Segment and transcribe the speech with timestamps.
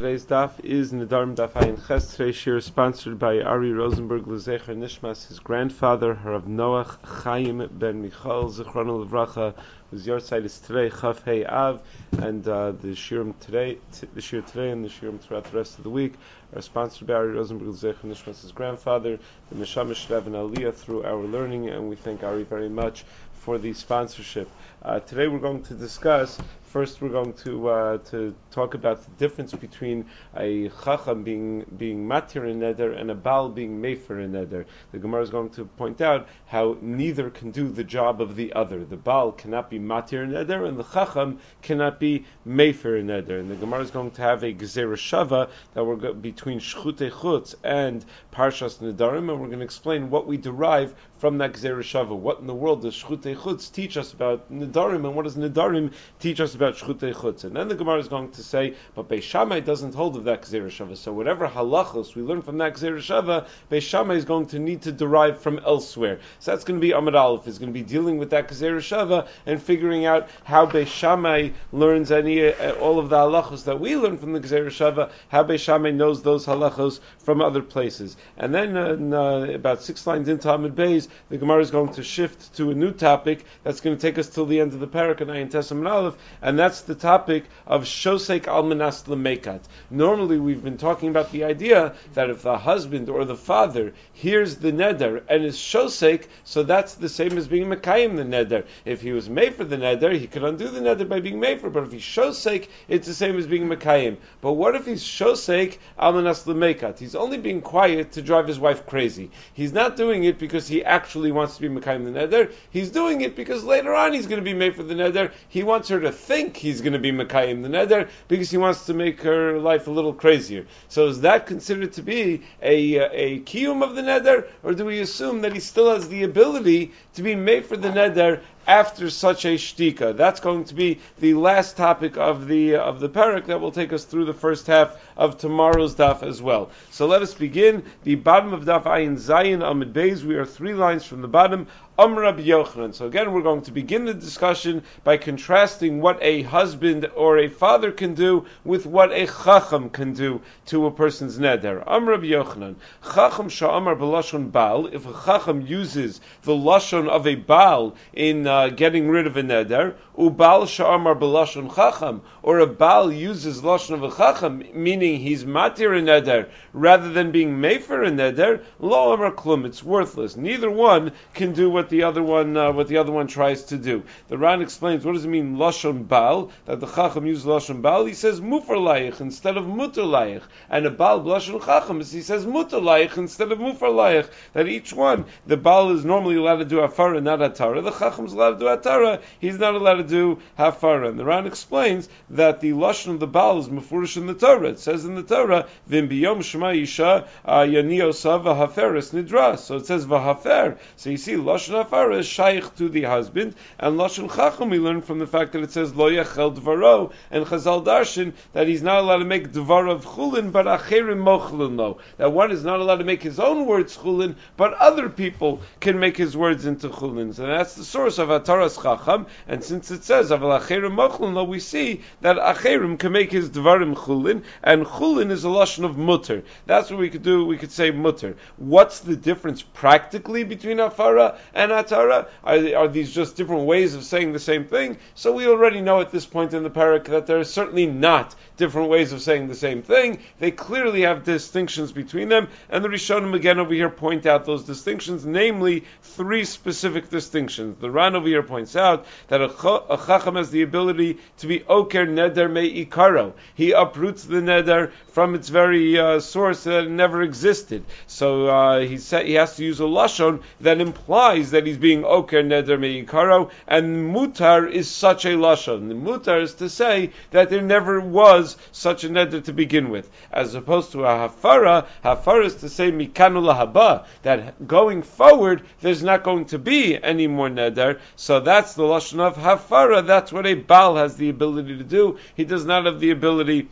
[0.00, 2.16] Today's daf is Nedarim Daf Ayin Ches.
[2.16, 9.06] Today's sponsored by Ari Rosenberg Lezecher Nishmas, his grandfather, Harav Noach Chaim ben Michal Zichron
[9.06, 9.52] Levracha,
[9.90, 11.82] whose yahrzeit is today Chaf Av,
[12.12, 15.76] and uh, the shirim today, t- the shir today, and the shirim throughout the rest
[15.76, 16.14] of the week
[16.56, 19.18] are sponsored by Ari Rosenberg Lezecher Nishmas, his grandfather,
[19.52, 23.04] the Neshama Shrev and Aliyah through our learning, and we thank Ari very much
[23.34, 24.48] for the sponsorship.
[24.82, 26.38] Uh, today we're going to discuss
[26.70, 30.04] First, we're going to uh, to talk about the difference between
[30.36, 34.64] a chacham being being matir in neder and a baal being mefer in neder.
[34.92, 38.52] The Gemara is going to point out how neither can do the job of the
[38.52, 38.84] other.
[38.84, 43.40] The baal cannot be matir in neder, and the chacham cannot be mefer in neder.
[43.40, 47.10] And the Gemara is going to have a gezerah shava that we're go- between shchute
[47.10, 51.80] chutz and parshas nedarim, and we're going to explain what we derive from that gezerah
[51.80, 52.16] shava.
[52.16, 55.92] What in the world does shchute chutz teach us about nedarim, and what does nedarim
[56.18, 57.44] teach us about Shchutei Chutz.
[57.44, 60.42] And then the Gemara is going to say, but Beis Shammai doesn't hold of that
[60.42, 60.96] Gzera Shava.
[60.96, 64.82] So whatever halachos we learn from that Gzera Shava, Beis Shammai is going to need
[64.82, 66.20] to derive from elsewhere.
[66.38, 68.78] So that's going to be Amid Aleph, is going to be dealing with that Gzera
[68.78, 73.78] Shava and figuring out how Beis Shammai learns any, uh, all of the halachos that
[73.78, 78.16] we learn from the Gzera Shava, how Beis Shammai knows those halachos from other places.
[78.38, 81.92] And then uh, in, uh, about six lines into Amid Beis, the Gemara is going
[81.94, 84.80] to shift to a new topic that's going to take us till the end of
[84.80, 89.60] the parak and Ayin Tesam Aleph, and that's the topic of Shosek Almanas Lemekat.
[89.90, 94.56] Normally, we've been talking about the idea that if the husband or the father hears
[94.56, 98.64] the neder and is Shosek, so that's the same as being Mekayim the neder.
[98.84, 101.60] If he was made for the neder, he could undo the neder by being made
[101.60, 104.16] for, but if he's Shosek, it's the same as being Mekayim.
[104.40, 106.98] But what if he's Shosek Almanas Lemekat?
[106.98, 109.30] He's only being quiet to drive his wife crazy.
[109.54, 110.99] He's not doing it because he actually
[111.32, 112.52] wants to be Mekayim the neder.
[112.70, 115.32] He's doing it because later on he's going to be made for the neder.
[115.48, 118.86] He wants her to think he's going to be Mekayim the neder because he wants
[118.86, 120.66] to make her life a little crazier.
[120.88, 125.00] So is that considered to be a, a kiyum of the neder, or do we
[125.00, 129.44] assume that he still has the ability to be made for the neder after such
[129.44, 130.16] a shtika.
[130.16, 133.92] That's going to be the last topic of the of the parak that will take
[133.92, 136.70] us through the first half of tomorrow's daf as well.
[136.90, 137.84] So let us begin.
[138.04, 140.22] The bottom of daf ayin zayin amid beis.
[140.22, 141.66] We are three lines from the bottom.
[142.00, 142.94] Amr Yochanan.
[142.94, 147.48] So again, we're going to begin the discussion by contrasting what a husband or a
[147.48, 151.84] father can do with what a chacham can do to a person's neder.
[151.86, 152.76] Amr Yochanan.
[153.04, 154.86] Chacham sha'amar b'lashon baal.
[154.86, 159.42] If a chacham uses the lashon of a baal in uh, getting rid of a
[159.42, 165.44] neder, ubal sha'amar b'lashon chacham, or a baal uses lashon of a chacham, meaning he's
[165.44, 169.66] matir a neder rather than being mefer a neder, lo amar klum.
[169.66, 170.34] It's worthless.
[170.34, 173.76] Neither one can do what the other one uh, what the other one tries to
[173.76, 174.02] do.
[174.28, 178.06] The Ran explains what does it mean lashon bal that the chacham uses lashon bal.
[178.06, 182.46] He says mufer layich instead of muter layich, and a bal lashon chacham he says
[182.46, 184.28] muter layich instead of mufer layich.
[184.52, 187.82] That each one the bal is normally allowed to do hafara, not hatara.
[187.82, 189.20] The chacham is allowed to do hatara.
[189.40, 191.08] He's not allowed to do hafara.
[191.08, 194.70] And the Ran explains that the lashon of the bal is mufurish in the Torah.
[194.70, 199.58] It says in the Torah vim biyom shema isha yaniosa v'haferes nidra.
[199.58, 200.78] So it says v'hafer.
[200.96, 205.02] So you see lashon hafara is shaykh to the husband, and lashon chacham we learn
[205.02, 209.00] from the fact that it says lo yachel dvaro, and Chazal darshan that he's not
[209.00, 211.98] allowed to make dvar of chulin, but acherim mochlin lo.
[212.16, 215.98] That one is not allowed to make his own words chulin, but other people can
[215.98, 217.34] make his words into chulin.
[217.34, 221.44] So that's the source of ataras chacham, and since it says aval acherim mochlin lo,
[221.44, 225.96] we see that acherim can make his dvarim chulin, and chulin is a lashon of
[225.98, 226.42] mutter.
[226.66, 227.44] That's what we could do.
[227.44, 228.36] We could say mutter.
[228.56, 232.28] What's the difference practically between afara and atara?
[232.42, 234.96] Are, are these just different ways of saying the same thing?
[235.14, 238.34] So we already know at this point in the parak that there are certainly not
[238.56, 240.18] different ways of saying the same thing.
[240.38, 244.64] They clearly have distinctions between them, and the Rishonim again over here point out those
[244.64, 247.78] distinctions, namely three specific distinctions.
[247.80, 251.62] The Ran over here points out that a, a chacham has the ability to be
[251.64, 253.32] oker neder me ikaro.
[253.54, 257.84] He uproots the neder from its very uh, source that never existed.
[258.06, 262.04] So uh, he said he has to use a lashon that implies that he's being
[262.04, 266.02] oker neder me ikaro, and mutar is such a lashon.
[266.02, 270.54] Mutar is to say that there never was such a neder to begin with, as
[270.54, 271.86] opposed to a hafara.
[272.04, 277.26] Hafara is to say mikanu lahaba that going forward there's not going to be any
[277.26, 277.98] more neder.
[278.16, 280.06] So that's the lashon of hafara.
[280.06, 282.18] That's what a baal has the ability to do.
[282.34, 283.68] He does not have the ability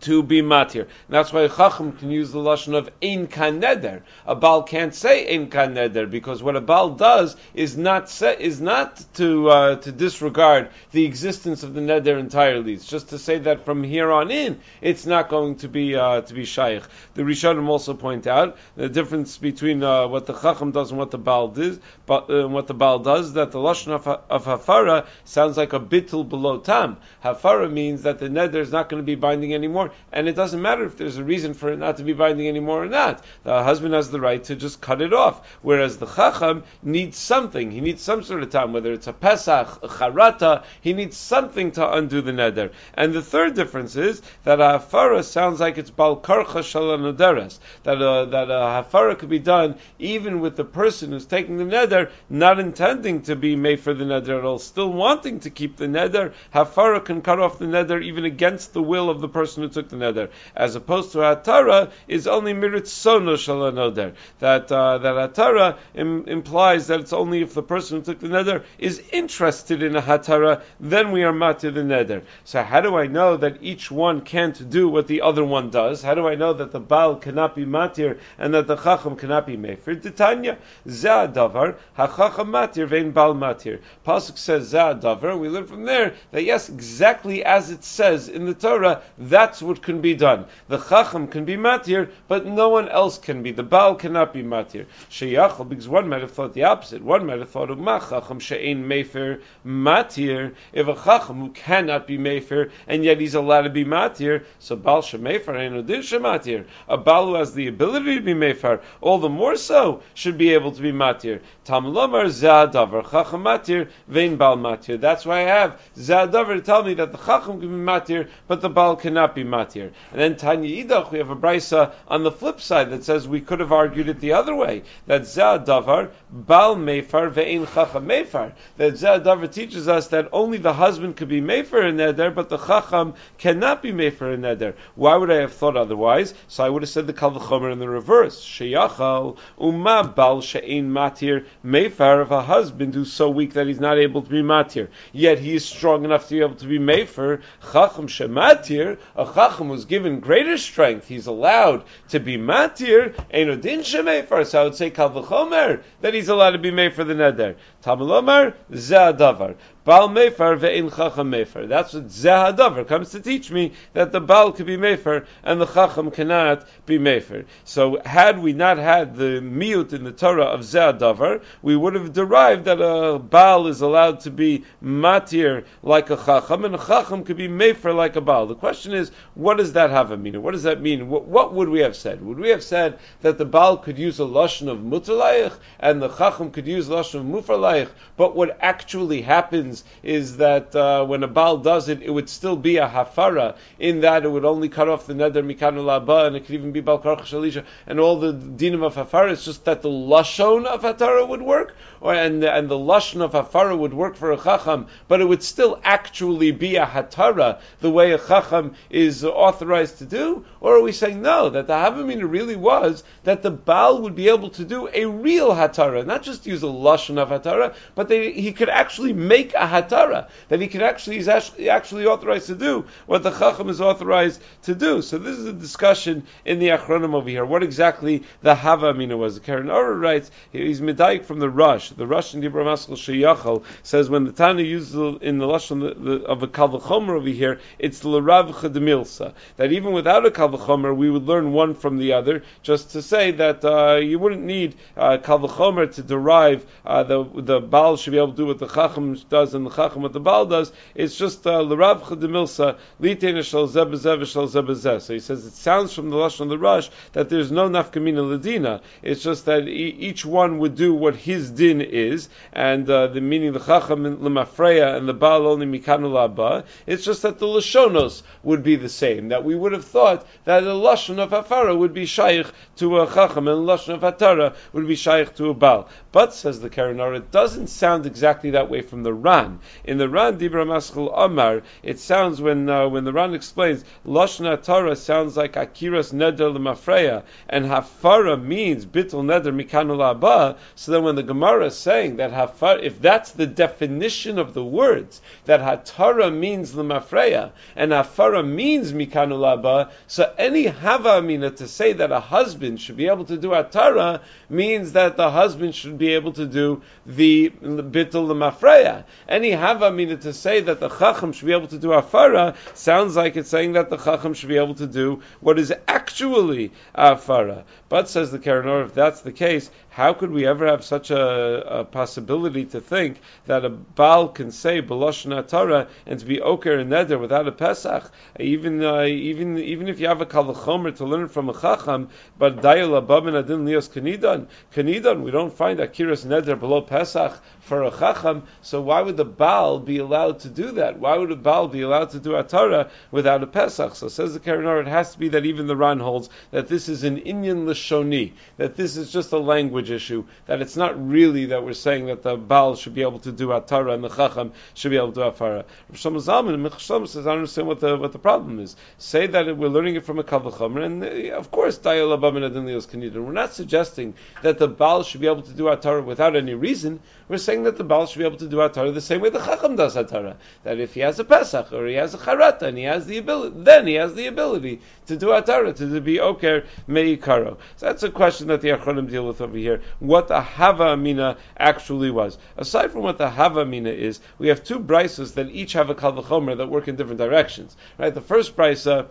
[0.00, 0.82] to be matir.
[0.82, 4.02] And that's why Chacham can use the lashon of ein kan neder.
[4.26, 8.36] A Baal can't say ein kan neder because what a Baal does is not say,
[8.38, 12.72] is not to uh, to disregard the existence of the neder entirely.
[12.72, 16.22] It's just to say that from here on in, it's not going to be uh,
[16.22, 16.82] to be shaykh.
[17.14, 21.10] The Rishonim also point out the difference between uh, what the Chacham does and what
[21.10, 21.78] the Baal does.
[22.06, 25.80] But uh, what the Baal does, that the lashon of, of hafara sounds like a
[25.80, 26.96] bittul below tam.
[27.24, 29.79] Hafara means that the neder is not going to be binding anymore
[30.12, 32.84] and it doesn't matter if there's a reason for it not to be binding anymore
[32.84, 33.24] or not.
[33.44, 37.70] The husband has the right to just cut it off, whereas the chacham needs something.
[37.70, 40.64] He needs some sort of time, whether it's a pesach, a charata.
[40.80, 42.72] He needs something to undo the neder.
[42.94, 47.58] And the third difference is that a hafara sounds like it's bal karcha shalanoderes.
[47.84, 51.64] That a, that a hafara could be done even with the person who's taking the
[51.64, 55.76] neder, not intending to be made for the neder at all, still wanting to keep
[55.76, 56.32] the neder.
[56.54, 59.88] Hafara can cut off the neder even against the will of the person who took
[59.88, 64.14] the neder, as opposed to atara is only miritzono shalanoder.
[64.38, 68.28] That uh, that atara Im- implies that it's only if the person who took the
[68.28, 72.22] neder is interested in a hatara, then we are matir the neder.
[72.44, 76.02] So how do I know that each one can't do what the other one does?
[76.02, 79.46] How do I know that the baal cannot be matir and that the chacham cannot
[79.46, 80.00] be mefer?
[80.00, 83.80] Titania za davar hachacham matir vein bal matir.
[84.06, 85.38] Pasuk says za davar.
[85.38, 89.82] We learn from there that yes, exactly as it says in the Torah, that's what
[89.82, 90.46] can be done.
[90.68, 93.52] The Chacham can be matir, but no one else can be.
[93.52, 94.86] The Baal cannot be matir.
[95.10, 97.02] Sheyachal, because one might have thought the opposite.
[97.02, 100.54] One might have thought of Chacham she'ein mefer matir.
[100.72, 104.76] If a Chacham who cannot be mefer, and yet he's allowed to be matir, so
[104.76, 106.66] Baal she'mefer Udin she'matir.
[106.88, 110.54] A Baal who has the ability to be mefer, all the more so, should be
[110.54, 111.40] able to be matir.
[111.64, 115.00] Tam lomar zadavar Chacham matir, vein Baal matir.
[115.00, 118.60] That's why I have zadavar to tell me that the Chacham can be matir, but
[118.60, 119.92] the Baal cannot be matir.
[120.12, 123.40] And then Tanya Idach, we have a brisa on the flip side that says we
[123.40, 128.52] could have argued it the other way that Zah Davar Bal Meifar Ve'in Chacham Meifar.
[128.76, 132.48] That Zah Davar teaches us that only the husband could be Meifar in Neder, but
[132.48, 134.74] the Chacham cannot be Meifar in Neder.
[134.94, 136.34] Why would I have thought otherwise?
[136.48, 137.36] So I would have said the Kal
[137.66, 138.44] in the reverse.
[138.44, 143.98] Sheyachal Uma Bal She'in Matir Meifar of a husband who's so weak that he's not
[143.98, 144.88] able to be Matir.
[145.12, 147.42] Yet he is strong enough to be able to be Meifar.
[147.72, 154.44] Chacham Shematir, a Chacham was given greater strength, he's allowed to be matir, enodin shemefer.
[154.44, 157.56] So I would say kal that he's allowed to be made for the neder.
[157.82, 159.56] Tamalomer ze'adavar.
[159.82, 161.66] Baal Mefer ve'in Chacham Mefer.
[161.66, 165.64] That's what Zehadavar comes to teach me that the Baal could be Mefer and the
[165.64, 167.46] Chacham cannot be Mefer.
[167.64, 172.12] So had we not had the miut in the Torah of Zehadavar, we would have
[172.12, 177.24] derived that a Baal is allowed to be Matir like a Chacham and a Chacham
[177.24, 178.46] could be Mefer like a Baal.
[178.46, 180.42] The question is, what does that have a meaning?
[180.42, 181.08] What does that mean?
[181.08, 182.22] What, what would we have said?
[182.22, 186.10] Would we have said that the Baal could use a Lashon of Mutalayich and the
[186.10, 187.69] Chacham could use Lashon of Mufarlayich,
[188.16, 192.56] but what actually happens is that uh, when a Baal does it, it would still
[192.56, 196.36] be a hafara, in that it would only cut off the neder mikanu laba, and
[196.36, 199.32] it could even be Baal Shalisha, and all the dinim of hafara.
[199.32, 203.32] It's just that the lashon of hatara would work, or, and, and the lashon of
[203.32, 207.90] hafara would work for a chacham, but it would still actually be a hatara, the
[207.90, 210.44] way a chacham is authorized to do?
[210.60, 214.28] Or are we saying no, that the Havamina really was that the Baal would be
[214.28, 217.59] able to do a real hatara, not just use a lashon of hatara,
[217.94, 222.06] but they, he could actually make a hatara that he can actually is actually, actually
[222.06, 225.02] authorized to do what the chacham is authorized to do.
[225.02, 227.44] So this is a discussion in the Achronim over here.
[227.44, 229.38] What exactly the Hava mina was?
[229.38, 231.90] Keren Orah writes he's medayik from the Rosh.
[231.90, 236.42] The Rosh in Dibra Maskal Sheyachal says when the Tana uses in the lashon of
[236.42, 239.32] a kalvachomer over here, it's the Larav Chademilsa.
[239.56, 242.42] That even without a kalvachomer, we would learn one from the other.
[242.62, 247.60] Just to say that uh, you wouldn't need uh, kalvachomer to derive uh, the the
[247.60, 250.20] Baal should be able to do what the Chacham does and the Chacham what the
[250.20, 255.00] Baal does, it's just uh, l'rav chademilsa litena shal zebezev shal zebezeh.
[255.02, 258.22] So he says it sounds from the lashon of the Rosh that there's no nafkamina
[258.30, 258.82] ladina.
[259.02, 263.52] It's just that each one would do what his din is, and uh, the meaning
[263.52, 266.64] the Chacham lemafreya and the Baal only mikanu laba.
[266.86, 269.30] It's just that the lashonos would be the same.
[269.30, 273.12] That we would have thought that the lashon of hafara would be shaykh to a
[273.12, 275.88] Chacham and the lashon of hatara would be shaykh to a Baal.
[276.12, 279.60] But says the Keren Orah, it doesn't sound exactly that way from the Ran.
[279.84, 284.60] In the Ran Dibra Maschel Amar, it sounds when uh, when the Ran explains Lashna
[284.60, 290.56] Torah sounds like Akiras Neder Lemafreya, and Hafara means Bittul Neder Mikanul Abba.
[290.74, 294.64] So then when the Gemara is saying that Hafar, if that's the definition of the
[294.64, 301.68] words, that Hatara means Lemafreya, and Hafara means Mikanul Abba, so any Hava Amina to
[301.68, 305.99] say that a husband should be able to do Atara means that the husband should
[306.00, 309.04] be able to do the Bittul Lemafreya.
[309.28, 313.14] Any Hava Amina to say that the Chacham should be able to do Afara sounds
[313.14, 317.64] like it's saying that the Chacham should be able to do what is actually Afara.
[317.88, 321.10] But says the Keren Orah, if that's the case, how could we ever have such
[321.10, 326.40] a, a possibility to think that a Baal can say Baloshna Torah and to be
[326.40, 328.10] Oker and Neder without a Pesach?
[328.38, 332.62] Even uh, even even if you have a Kalachomer to learn from a Chacham, but
[332.62, 337.90] Dayal Ababin Adin Lios Kanidan, Kanidan, we don't find Akiras Neder below Pesach for a
[337.90, 340.98] Chacham, so why would the Baal be allowed to do that?
[340.98, 343.94] Why would a Baal be allowed to do a Torah without a Pesach?
[343.94, 346.68] So says the Keren Orah, it has to be that even the Ran holds that
[346.68, 351.08] this is an Inyan Lashoni, that this is just a language issue, that it's not
[351.08, 354.08] really that we're saying that the Baal should be able to do Atara and the
[354.08, 355.64] Chacham should be able to do Afara.
[355.92, 358.74] Shlomo Zalman, and Shlomo says, I don't understand what the, what the problem is.
[358.98, 362.44] Say that we're learning it from a Kavachomer, and uh, of course, Dayal Abam and
[362.46, 363.24] Adin Kanidin.
[363.24, 367.00] We're not suggesting that the Baal should be able to do Atara without any reason.
[367.28, 369.38] We're saying that the Baal should be able to do Atara the same way the
[369.38, 370.36] Chacham does Atara.
[370.64, 373.18] That if he has a Pesach or he has a Charata and he has the
[373.18, 377.56] ability, then he has the ability to do Atara, to be Oker Meikaro.
[377.76, 379.82] So that's a question that the Achronim deal with over here.
[379.98, 382.38] What the Hava Amina actually was.
[382.56, 385.94] Aside from what the Hava Amina is, we have two brises that each have a
[385.94, 387.76] Kalvachomer that work in different directions.
[387.98, 388.12] Right?
[388.12, 389.06] The first brisa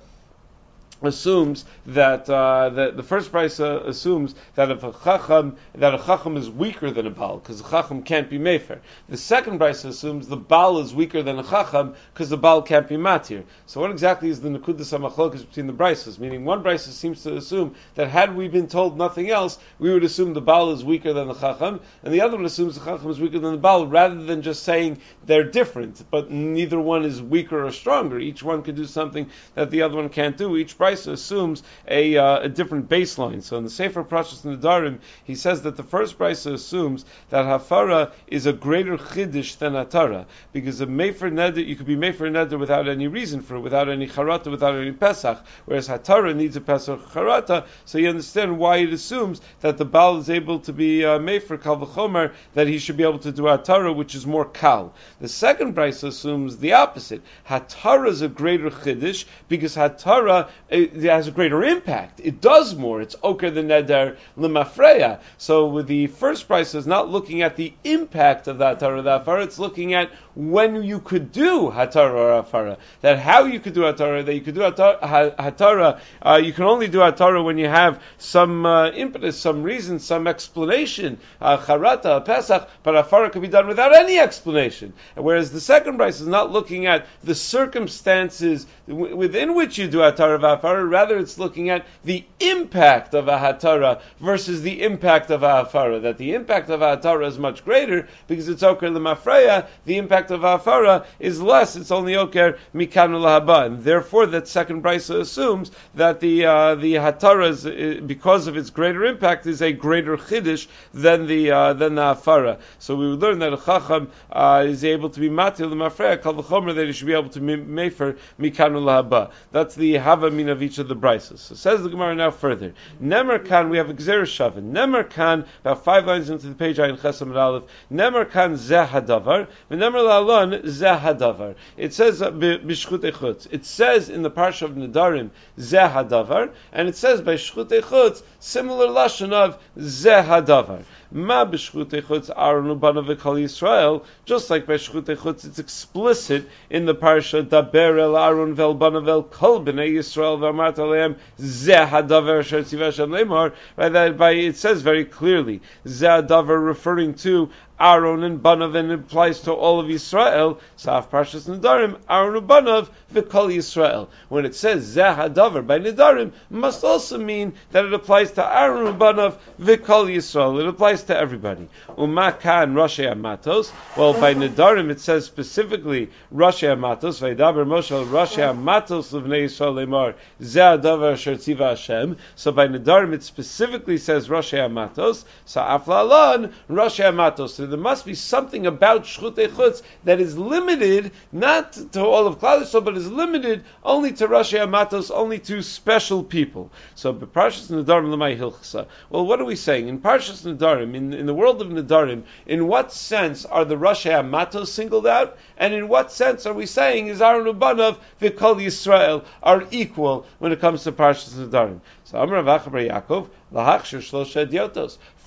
[1.01, 5.97] assumes that uh, the, the first price uh, assumes that if a chacham that a
[5.97, 8.79] chacham is weaker than a baal because a chacham can't be mefer.
[9.07, 12.87] The second price assumes the baal is weaker than a chacham because the baal can't
[12.87, 13.43] be matir.
[13.65, 16.19] So what exactly is the nekudas hamachlokas between the brises?
[16.19, 20.03] Meaning one brise seems to assume that had we been told nothing else, we would
[20.03, 23.09] assume the baal is weaker than the chacham, and the other one assumes the chacham
[23.09, 27.21] is weaker than the baal, rather than just saying they're different, but neither one is
[27.21, 28.19] weaker or stronger.
[28.19, 30.57] Each one can do something that the other one can't do.
[30.57, 33.41] Each Brisa assumes a, uh, a different baseline.
[33.43, 38.11] So in the Sefer Prashas Nadarim, he says that the first Brisa assumes that Hafara
[38.27, 42.59] is a greater Chiddush than Atara, because a Mefer Neder, you could be Mefer Neder
[42.59, 46.61] without any reason for it, without any Charata, without any Pesach, whereas Hatara needs a
[46.61, 51.05] Pesach Charata, so you understand why it assumes that the Baal is able to be
[51.05, 54.45] uh, Mefer Kal V'chomer, that he should be able to do Atara, which is more
[54.45, 54.93] Kal.
[55.19, 57.21] The second Brisa assumes the opposite.
[57.47, 60.49] Hatara is a greater Chiddush, because Hatara,
[60.83, 62.21] it, it has a greater impact.
[62.23, 63.01] It does more.
[63.01, 65.19] It's Oker the Neder Lemafreya.
[65.37, 69.19] So with the first price is not looking at the impact of that Hatara the
[69.19, 72.77] Afara, it's looking at when you could do Hatara or Afara.
[73.01, 76.87] That how you could do Hatara, that you could do Hatara, uh, you can only
[76.87, 82.69] do Hatara when you have some uh, impetus, some reason, some explanation, uh, Charata, Pesach,
[82.83, 84.93] but Afara could be done without any explanation.
[85.15, 89.99] Whereas the second price is not looking at the circumstances w- within which you do
[89.99, 95.29] Hatara of Afara, rather it's looking at the impact of a Hatara versus the impact
[95.29, 96.01] of a Afara.
[96.01, 100.31] That the impact of a Hatara is much greater because it's Oker Lemafreya, the impact
[100.31, 103.65] of Afara is less, it's only Oker Mikanu Lahaba.
[103.65, 108.57] And therefore that second brisa assumes that the uh, the Hatara, is, uh, because of
[108.57, 112.59] its greater impact, is a greater Chiddush than the uh, than the Afara.
[112.79, 116.39] So we would learn that a Chacham uh, is able to be Matil Lemafreya, Kal
[116.39, 119.31] that he should be able to mefer Mikanu Lahaba.
[119.51, 121.39] That's the Hava min of each of the brises.
[121.39, 122.73] So says the Gemara now further.
[123.01, 124.71] Nemer Khan, we have Gzer Shavin.
[124.71, 127.63] Nemer Khan, about five lines into the page, Ayin Chesam Aleph.
[127.91, 131.55] Nemer Khan Zeh Hadavar, Nemer Lalon Zeh Hadavar.
[131.77, 133.47] It says uh, Bishchut Echutz.
[133.51, 138.21] It says in the Parsha of Nedarim Zeh Hadavar, and it says by Shchut Echutz
[138.39, 140.83] similar lashon of Zeh Hadavar.
[141.11, 144.03] Ma b'shchut echutz Aaron ubanav v'kol Yisrael.
[144.25, 149.07] Just like by shchut echutz, it's explicit in the parsha daber el Aaron vel banav
[149.07, 153.53] el kol b'nei Yisrael v'amart aleim zeh hadaver asher tzivashem lemor.
[153.75, 157.49] Right, that by it says very clearly zeh hadaver referring to
[157.79, 160.59] Aaron and Banav, and it applies to all of Yisrael.
[160.77, 164.07] Saf Parshas Nedarim, Aaron and Banav, V'kol Yisrael.
[164.27, 168.87] When it says Zeh Hadavar by Nedarim, must also mean that it applies to Aaron
[168.87, 170.59] and Banav, V'kol Yisrael.
[170.59, 171.67] It applies to everybody.
[171.89, 173.71] Umakan Rashi Amatos.
[173.95, 177.19] Well, by Nidarim it says specifically Rashi Amatos.
[177.21, 182.17] Vaydaber Moshe Rashi Amatos Levnei Yisrael Lemar Zeh Tziva Hashem.
[182.35, 185.23] So by Nidarim it specifically says Rashi Amatos.
[185.45, 187.68] So Aflalon Rashi Amatos.
[187.69, 192.61] There must be something about Shchutei Chutz that is limited not to all of Klal
[192.61, 196.71] Yisrael, but is limited only to Rashi Amatos, only to special people.
[196.95, 198.87] So Parshas Nidarim Lemay Hilchsa.
[199.09, 200.95] Well, what are we saying in Parshas Nidarim?
[200.95, 205.37] In, in the world of Nidarim, in what sense are the Rashi Amatos singled out,
[205.57, 210.51] and in what sense are we saying is Aaron Ubanov Vikol Yisrael are equal when
[210.51, 211.81] it comes to Parshas Nidarim?
[212.05, 214.47] So Amar Vachabar Yaakov Lahachshir Shlosha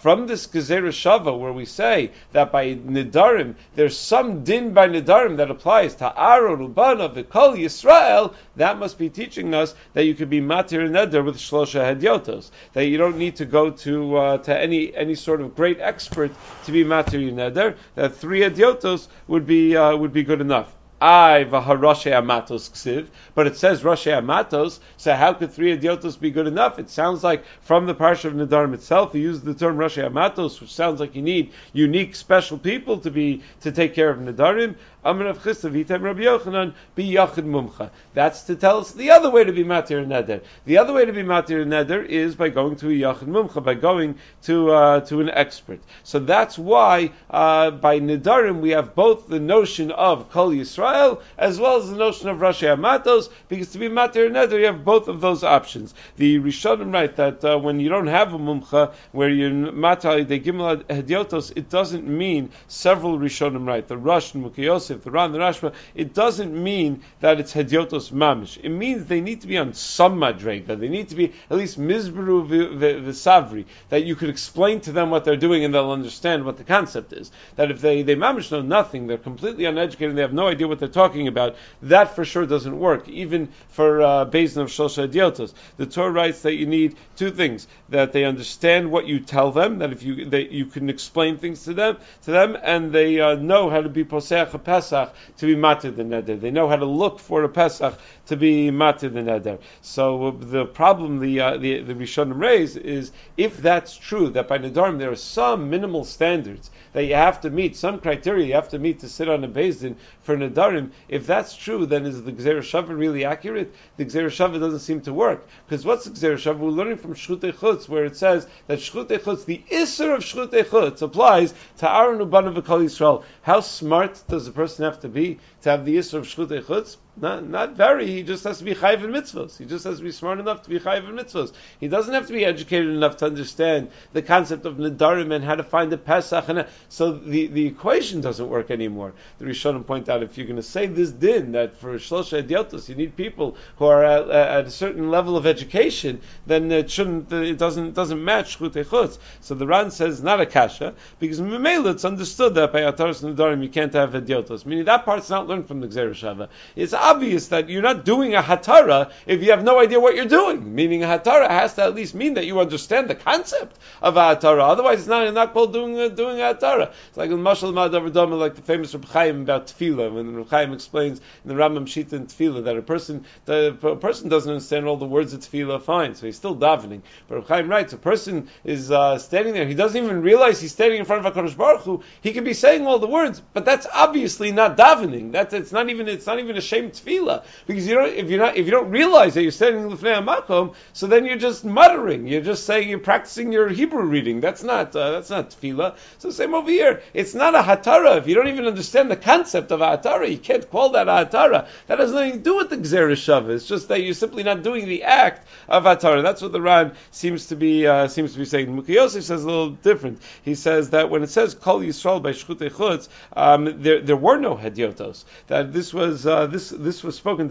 [0.03, 5.37] from this Gezerah Shava, where we say that by Nidarim, there's some din by Nidarim
[5.37, 10.29] that applies to Aaron, Rubana, Vikol, Yisrael, that must be teaching us that you could
[10.29, 12.51] be Matir Neder with Shlosha Hedyotos.
[12.73, 16.33] That you don't need to go to uh, to any any sort of great expert
[16.65, 20.75] to be Matir Neder, that three Hedyotos would be, uh, would be good enough.
[21.05, 24.79] I amatos ksiv, but it says roshe amatos.
[24.97, 26.79] So how could three idiotos be good enough?
[26.79, 30.61] It sounds like from the parsha of Nadarim itself, he used the term roshe amatos,
[30.61, 34.77] which sounds like you need unique, special people to be to take care of Nadarim.
[35.05, 37.91] Yitem Rabbi Yochanan Mumcha.
[38.15, 40.43] That's to tell us the other way to be Matir Neder.
[40.65, 43.75] The other way to be Matir Neder is by going to a Yachid Mumcha, by
[43.75, 45.81] going to uh, to an expert.
[46.05, 50.92] So that's why uh, by Nedarim we have both the notion of Kol Yisrael
[51.39, 54.85] as well as the notion of Rashi Amatos, because to be Matir Neder you have
[54.85, 55.95] both of those options.
[56.17, 60.41] The Rishonim write that uh, when you don't have a Mumcha where you Matai de
[60.41, 65.33] Gimel Hediotos, it doesn't mean several Rishonim write the Rosh and Mukiyos Yosef, the Ran,
[65.33, 68.59] the Rashba, it doesn't mean that it's Hediotos Mamish.
[68.63, 70.79] It means they need to be on some Madrega.
[70.79, 75.25] They need to be at least Mizberu V'Savri, that you could explain to them what
[75.25, 77.31] they're doing and they'll understand what the concept is.
[77.57, 80.81] That if they, they Mamish know nothing, they're completely uneducated, they have no idea what
[80.83, 85.53] they're talking about, that for sure doesn't work, even for uh, Bezin of Shosha.
[85.77, 89.79] The Torah writes that you need two things, that they understand what you tell them,
[89.79, 93.37] that if you, they, you can explain things to them, to them, and they uh,
[93.37, 96.41] know how to be Poseach a Pesach to be matir the neder.
[96.41, 97.97] They know how to look for a Pesach
[98.27, 99.61] to be matir the neder.
[99.83, 104.49] So uh, the problem the uh, the, the Rishonim raise is if that's true that
[104.49, 108.55] by nedarim there are some minimal standards that you have to meet, some criteria you
[108.55, 110.72] have to meet to sit on a Din for nedarim.
[111.09, 113.75] If that's true, then is the Gzera Shava really accurate?
[113.97, 116.59] The Gzera Shava doesn't seem to work because what's the Gzera Shava?
[116.59, 120.65] We're learning from Shchutei Chutz where it says that Shchutei Chutz, the Isser of Shchutei
[120.65, 123.25] Chutz applies to Aaron Ubanav Yisrael.
[123.43, 126.97] How smart does a person have to be to have the Yisr of Shchutei Chutz?
[127.15, 128.07] Not, not very.
[128.07, 129.59] He just has to be chayiv in mitzvahs.
[129.59, 131.53] He just has to be smart enough to be chayiv in mitzvahs.
[131.79, 135.57] He doesn't have to be educated enough to understand the concept of nedarim and how
[135.57, 136.49] to find the pesach.
[136.49, 139.13] And so the, the equation doesn't work anymore.
[139.39, 142.89] The Rishonim point out if you're going to say this din that for shlosha idiotos
[142.89, 147.31] you need people who are at, at, a certain level of education, then it shouldn't.
[147.31, 149.19] It doesn't doesn't match chutei chutz.
[149.41, 153.63] So the Ran says not a kasha because memela it's understood that by ataras nedarim
[153.63, 154.65] you can't have idiotos.
[154.65, 156.49] Meaning that part's not learned from the Shava.
[156.75, 160.25] It's obvious that you're not doing a hatara if you have no idea what you're
[160.25, 160.75] doing.
[160.75, 164.21] Meaning a hatara has to at least mean that you understand the concept of a
[164.21, 164.69] hatara.
[164.69, 166.93] Otherwise, it's not, not called doing a, doing a hatara.
[167.09, 170.73] It's like the Mashal Madavadama, like the famous Reb Chaim about tefillah, when Reb Chaim
[170.73, 174.87] explains in the Rambam Shita in tefillah that a person, the, a person doesn't understand
[174.87, 177.03] all the words of tefillah fine, so he's still davening.
[177.29, 180.73] But Reb Chaim writes, a person is uh, standing there, he doesn't even realize he's
[180.73, 183.65] standing in front of HaKadosh Baruch Hu, he can be saying all the words, but
[183.65, 185.33] that's obviously not davening.
[185.33, 188.39] That's, it's not even, it's not even a shame tefillah because you don't if you're
[188.39, 192.27] not if you don't realize that you're standing lifnei makom, so then you're just muttering.
[192.27, 194.41] You're just saying you're practicing your Hebrew reading.
[194.41, 195.97] That's not uh, that's not tefillah.
[196.19, 197.03] So same over here.
[197.15, 200.31] It's not a hatara if you don't even understand the concept of a hatara.
[200.31, 201.69] You can't call that a hatara.
[201.87, 203.51] That has nothing to do with the gzera shava.
[203.51, 206.23] It's just that you're simply not doing the act of hatara.
[206.23, 208.69] That's what the Ran seems to be uh, seems to be saying.
[208.69, 210.21] Mukiyosef says a little different.
[210.43, 214.57] He says that when it says kol yisrael by chutz, um, there there were no
[214.57, 215.25] hediotos.
[215.49, 217.49] That this was uh, this this was spoken in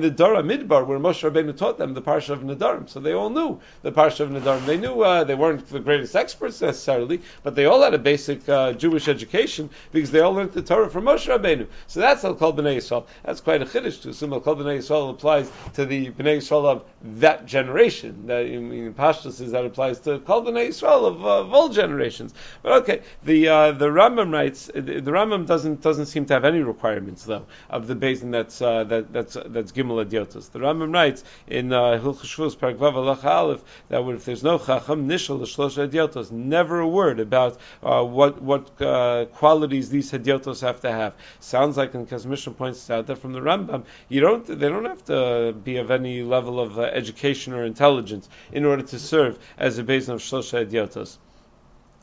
[0.00, 2.88] the Dora Midbar where Moshe Rabbeinu taught them the parsha of Nadarim.
[2.88, 4.66] So they all knew the parsha of Nadarim.
[4.66, 8.48] They knew uh, they weren't the greatest experts necessarily, but they all had a basic
[8.48, 11.66] uh, Jewish education because they all learned the Torah from Moshe Rabbeinu.
[11.86, 13.06] So that's Al Kol Bnei Yisrael.
[13.24, 16.66] That's quite a chiddush to assume Al Kol Bnei Yisrael applies to the Bnei Yisrael
[16.66, 16.84] of
[17.20, 18.26] that generation.
[18.26, 22.34] That in, in Pashtus is that applies to Kol Bnei Yisrael of, of all generations.
[22.62, 26.62] But okay, the uh, the Rambam writes the, Rambam doesn't doesn't seem to have any
[27.00, 30.50] requirements though of the basin that's uh, that that's that's Gimel Adiotos.
[30.50, 35.08] The Rambam writes in uh, Hilchos Shvuos Paragvav Alach Aleph that if there's no Chacham
[35.08, 40.60] Nishal the Shlosh Adiotos, never a word about uh, what what uh, qualities these Hadiotos
[40.62, 41.14] have to have.
[41.40, 44.84] Sounds like, and Kesef Mishneh points out that from the Rambam, you don't they don't
[44.84, 49.38] have to be of any level of uh, education or intelligence in order to serve
[49.58, 51.18] as a basin of Shlosha Adiotos.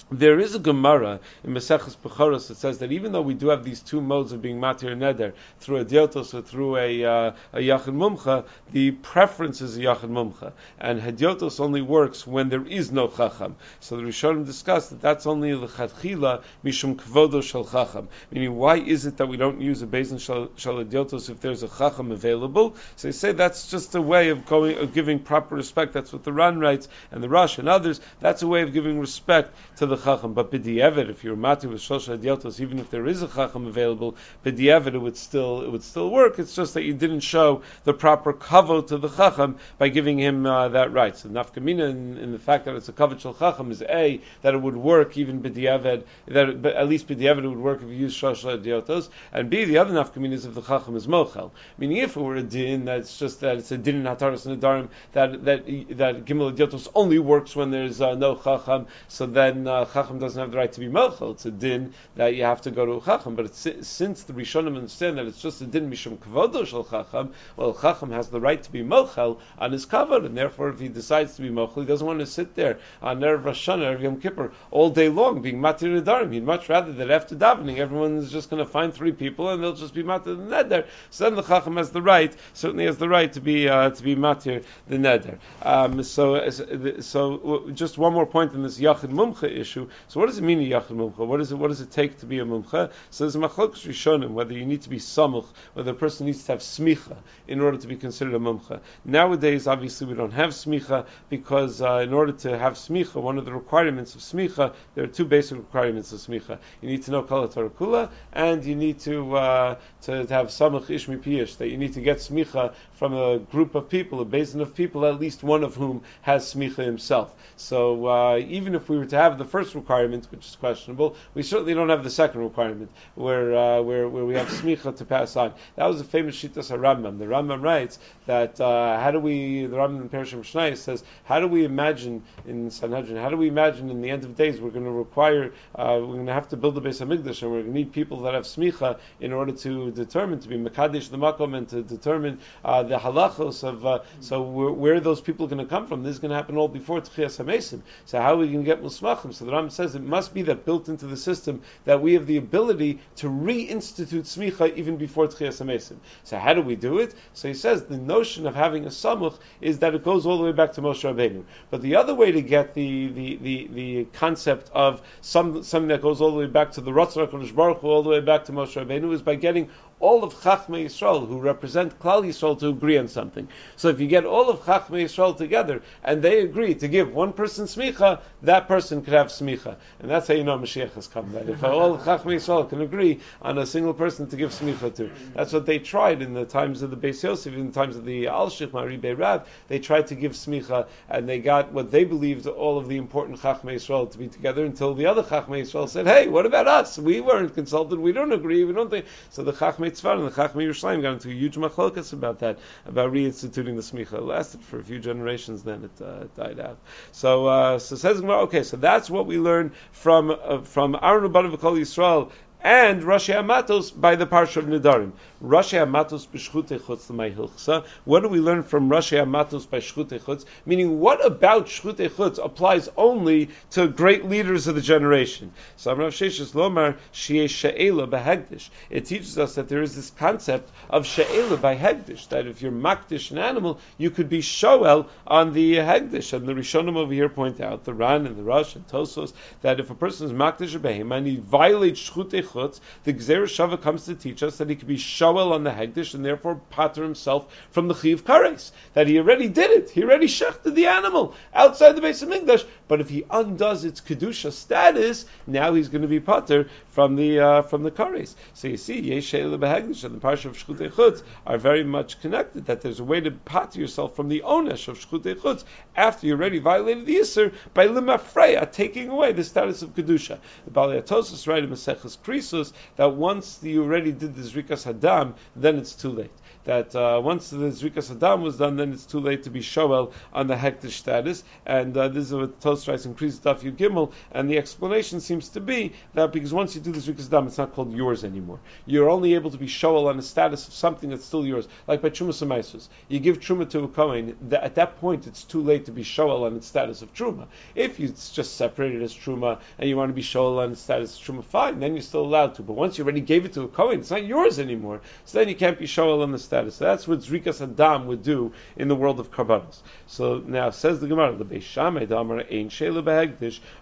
[0.10, 3.66] There is a Gemara in Maseches Bechoros that says that even though we do have
[3.66, 7.58] these two modes of being matir neder through a diotos or through a, uh, a
[7.58, 12.90] yachid mumcha, the preference is a yachid mumcha, and hadiotos only works when there is
[12.90, 13.58] no chacham.
[13.82, 18.08] So the Rishonim discussed that that's only the chadchila mishum kvodo shel chacham.
[18.32, 21.68] Meaning, why is it that we don't use a shel, shel hadiotos if there's a
[21.68, 22.78] chacham available?
[22.96, 25.92] So they say that's just a way of going of giving proper respect.
[25.92, 28.00] That's what the Ran writes and the Rosh and others.
[28.22, 30.34] That's a way of giving respect to the chacham.
[30.34, 34.16] But b'di'evet, if you're mati with shosha adiotos, even if there is a chacham available,
[34.46, 36.40] b'di'evet it would still it would still work.
[36.40, 40.46] It's just that you didn't show the proper kavod to the chacham by giving him
[40.46, 41.16] uh, that right.
[41.18, 44.54] So nafkamina in, in, the fact that it's a kavod shel chacham is a that
[44.54, 47.96] it would work even b'di'evet that it, at least b'di'evet it would work if you
[47.96, 51.52] use shosha adiotos, and b the other nafkamina is if the chacham is mochel.
[51.78, 54.62] Meaning if it were a din that's just that it's a din in hataras and
[54.62, 55.66] adarim that that
[55.98, 59.68] that gimel adiotos only works when there's uh, no chacham, so then.
[59.68, 61.32] Uh, Chacham doesn't have the right to be Melchel.
[61.32, 63.36] It's a din that you have to go to Chacham.
[63.36, 67.74] But since the Rishonim understand that it's just a din Mishum Kavodo Shel Chacham, well,
[67.74, 71.36] Chacham has the right to be Melchel on his Kavod, and therefore if he decides
[71.36, 74.20] to be Melchel, he doesn't want to sit there on Erev Rosh Hashanah, Erev Yom
[74.20, 76.34] Kippur, all day long being Matir Nedarim.
[76.34, 79.62] He'd much rather that after davening, everyone is just going to find three people and
[79.62, 80.86] they'll just be Matir the Neder.
[81.10, 84.04] So then the Chacham has the right, certainly has the right to be uh, to
[84.04, 85.38] be Matir the Neder.
[85.62, 89.77] Um, so, so just one more point in this Yachid Mumcha issue.
[90.08, 91.26] So what does it mean a yachid mumcha?
[91.26, 92.92] What, is it, what does it take to be a mumcha?
[93.10, 96.54] So there's machlokas rishonim whether you need to be samuch, whether a person needs to
[96.54, 98.80] have smicha in order to be considered a mumcha.
[99.06, 103.46] Nowadays, obviously, we don't have smicha because uh, in order to have smicha, one of
[103.46, 106.60] the requirements of smicha, there are two basic requirements of smicha.
[106.82, 110.88] You need to know kala kula, and you need to, uh, to, to have samuch
[110.88, 114.62] ishmi piyish, that you need to get smicha from a group of people, a basin
[114.62, 117.34] of people, at least one of whom has smicha himself.
[117.56, 121.44] So uh, even if we were to have the first requirement, which is questionable, we
[121.44, 125.36] certainly don't have the second requirement, where uh, where, where we have smicha to pass
[125.36, 125.54] on.
[125.76, 127.20] That was a famous shitas Rambam.
[127.20, 129.66] The Rambam writes that uh, how do we?
[129.66, 133.18] The Rambam in Perishim Shnai says, how do we imagine in Sanhedrin?
[133.18, 136.14] How do we imagine in the end of days we're going to require uh, we're
[136.14, 138.22] going to have to build a base of Migdash and we're going to need people
[138.22, 142.40] that have smicha in order to determine to be mekadesh the makom and to determine
[142.64, 143.86] uh, the halachos of.
[143.86, 146.04] Uh, so where, where, are those people going to come from?
[146.04, 147.82] This is going to happen all before Tchias Hamesim.
[148.06, 149.34] So how are we going to get musmachim?
[149.34, 152.28] So the Ram says it must be that built into the system that we have
[152.28, 155.98] the ability to reinstitute smicha even before Tchias Hamesim.
[156.24, 157.16] So how do we do it?
[157.34, 160.44] So he says the notion of having a samuch is that it goes all the
[160.44, 161.44] way back to Moshe Rabbeinu.
[161.70, 166.02] But the other way to get the the, the, the concept of some, something that
[166.02, 168.52] goes all the way back to the Ratzah Baruch Hu, all the way back to
[168.52, 172.98] Moshe Rabbeinu is by getting all of Chachmei Yisrael who represent Klal Yisrael to agree
[172.98, 173.48] on something.
[173.76, 177.34] So if you get all of Chachmei Yisrael together and they agree to give one
[177.34, 181.32] person smicha, that person could have smicha, and that's how you know Mashiach has come.
[181.34, 184.94] That if all of Chachmei Yisrael can agree on a single person to give smicha
[184.96, 187.96] to, that's what they tried in the times of the Beis Yosef, in the times
[187.96, 189.48] of the Al Shich Mari Rav.
[189.68, 193.40] They tried to give smicha, and they got what they believed all of the important
[193.40, 197.00] Chachmei Yisrael to be together until the other Chachmei Yisrael said, "Hey, what about us?
[197.00, 198.00] We weren't consulted.
[198.00, 198.64] We don't agree.
[198.64, 201.56] We don't think." So the Chachmei Tzvar and the Chachmei Yerushalayim got into a huge
[201.56, 204.14] machlokas about that, about reinstituting the smicha.
[204.14, 206.78] It lasted for a few generations, then it, uh, died out.
[207.12, 211.80] So, uh, so says okay, so that's what we learn from uh, from Aaron V'Kol
[211.80, 215.12] Yisrael and Rashi Amatos by the Parsha of Nidarim.
[215.44, 217.86] Rashi Amatos b'shchute chutz hilchsa.
[218.04, 220.46] What do we learn from Rashi Amatos by shchute chutz?
[220.66, 225.54] Meaning, what about shchute chutz applies only to great leaders of the generation?
[225.76, 228.70] So Rav Sheshes Lomar She'ela behegdish.
[228.90, 232.30] It teaches us that there is this concept of She'ela by hegdish.
[232.30, 236.34] That if you're makdish an animal, you could be shoel on the hegdish.
[236.34, 239.80] And the Rishonim over here point out the Ran and the Rosh and Tosos that
[239.80, 244.06] if a person is makdish a behim and he violates shchute The Gzeir Shava comes
[244.06, 247.54] to teach us that he could be Shoel on the Hegdish and therefore pater himself
[247.72, 248.72] from the Chiv Kares.
[248.94, 249.90] That he already did it.
[249.90, 252.66] He already shechted the animal outside the base of Migdash.
[252.88, 257.40] But if he undoes its Kedusha status, now he's going to be pater from the
[257.40, 258.36] uh, from the Kares.
[258.54, 262.66] So you see, Yeshel Behegdish and the Parsha of Shchutei Chutz are very much connected.
[262.68, 265.64] That there's a way to pater yourself from the Onesh of Shchutei Chutz
[265.96, 270.40] after you already violated the Isser by Limafreya, taking away the status of Kedusha.
[270.66, 275.34] The Bali Atosus write in Maseches Krisus that once you already did the Zrikas Hadam,
[275.56, 276.32] then it's too late
[276.68, 280.12] that uh, once the Zrikas Hadam was done, then it's too late to be Shoel
[280.34, 281.46] on the Hektish status.
[281.66, 284.12] And uh, this is what Toast writes in Kriz Daf Yud Gimel.
[284.34, 287.58] And the explanation seems to be that because once you do the Zrikas Hadam, it's
[287.58, 288.60] not called yours anymore.
[288.86, 292.02] You're only able to be Shoel on the status of something that's still yours, like
[292.02, 292.90] by Truma Samaisus.
[293.08, 296.44] You give Truma to a Kohen, at that point it's too late to be Shoel
[296.44, 297.48] on its status of Truma.
[297.76, 301.18] If you just separated as Truma and you want to be Shoel on its status
[301.18, 302.62] of Truma, fine, then you're still allowed to.
[302.62, 305.00] But once you already gave it to a Kohen, it's not yours anymore.
[305.24, 306.76] So then you can't be Shoel on the status status.
[306.76, 309.80] So that's what Zrikas Adam would do in the world of Karbanos.
[310.08, 312.98] So now says the Gemara, the Beis Shammai Damar Ein Sheila.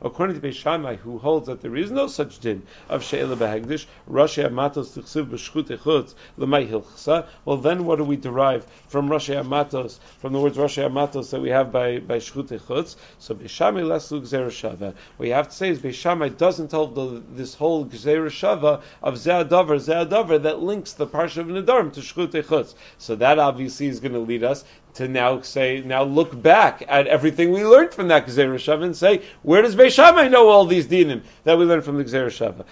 [0.02, 3.86] According to Beis Shammai, who holds that there is no such din of Sheila Behegdish,
[4.10, 7.28] Rashi Amatos Tichsiv B'Shchut Echutz L'may Hilchsa.
[7.46, 11.42] Well, then what do we derive from Rashi Amatos, from the words Rashi Amatos that
[11.42, 12.96] we have by by Shchut Echutz?
[13.20, 14.94] So Beis Shammai Leslu Gzera Shava.
[15.18, 18.82] What you have to say is Beis Shammai doesn't hold the, this whole Gzera Shava
[19.02, 22.65] of Zeadavar Zeadavar that links the Parsha of Nedarim to Shchut Echutz.
[22.98, 24.64] So that obviously is going to lead us
[24.96, 28.96] to now say, now look back at everything we learned from that Gzeir Shava and
[28.96, 32.28] say, where does Beis Shammai know all these dinim that we learned from the Gzeir
[32.28, 32.66] Shava?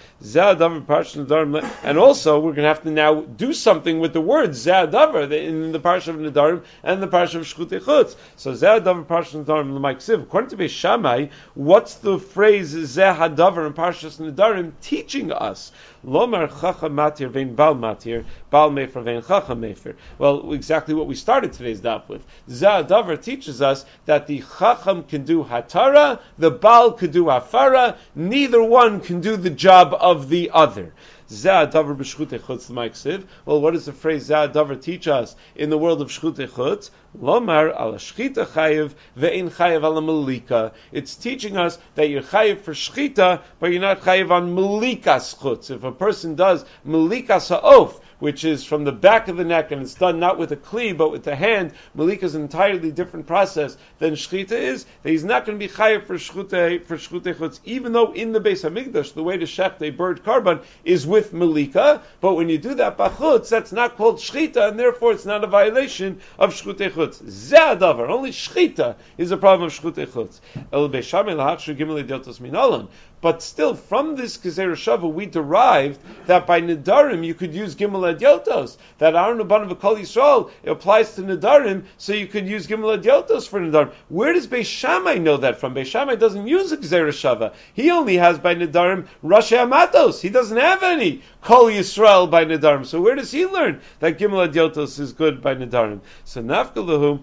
[1.84, 5.72] And also, we're going to have to now do something with the word Zadavar in
[5.72, 8.16] the Parsha of Nadarim and the Parsha of Shchut Echutz.
[8.36, 10.22] So Zadavar Parsha Nadarim L'Maiksiv.
[10.22, 15.72] According to Beis Shammai, what's the phrase Zahadavar in Parsha Nadarim teaching us?
[16.04, 19.94] Lomar Chacha Matir Vein Bal Matir, Bal Mefer Vein Chacha Mefer.
[20.18, 22.13] Well, exactly what we started today's daf with.
[22.48, 28.62] Zadavar teaches us that the Chacham can do Hatara, the Baal can do Hafara, neither
[28.62, 30.92] one can do the job of the other.
[31.30, 31.70] Well,
[33.60, 36.90] what does the phrase Zadavar teach us in the world of Shchute Chutz?
[37.18, 40.72] Lomar ala shchita chayiv ve'in chayiv ala malika.
[40.90, 45.70] It's teaching us that you're chayiv for shchita, but you're not chayiv on malikas chutz.
[45.70, 49.82] If a person does malikas ha'of, which is from the back of the neck, and
[49.82, 51.70] it's done not with a kli but with the hand.
[51.94, 54.86] Malika is an entirely different process than shchita is.
[55.02, 58.32] That he's not going to be chayiv for shchute for shchute chutz, even though in
[58.32, 62.00] the base of hamikdash the way to shecht a bird carbon is with malika.
[62.22, 65.46] But when you do that bachutz, that's not called shchita, and therefore it's not a
[65.46, 67.22] violation of shchute chutz.
[67.22, 70.40] Zeadavar, only shchita is a problem of shchute chutz.
[70.72, 70.88] El.
[73.24, 78.14] But still, from this Gezer Shava, we derived that by Nidarim you could use Gimel
[78.14, 78.76] Adyotos.
[78.98, 83.48] That Aaron Uban of Kol Yisrael applies to Nidarim, so you could use Gimel Adyotos
[83.48, 83.92] for Nidarim.
[84.10, 85.74] Where does Beis know that from?
[85.74, 87.54] Beis doesn't use Gezer Shava.
[87.72, 90.20] He only has by Nidarim Rashi Amatos.
[90.20, 92.84] He doesn't have any Kol Yisrael by Nidarim.
[92.84, 96.00] So where does he learn that Gimel Adyotos is good by Nidarim?
[96.26, 97.22] So Nafkalahu,